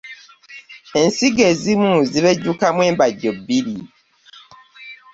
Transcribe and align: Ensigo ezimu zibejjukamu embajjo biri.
Ensigo 0.99 1.41
ezimu 1.51 1.93
zibejjukamu 2.11 2.81
embajjo 2.89 3.31
biri. 3.45 3.77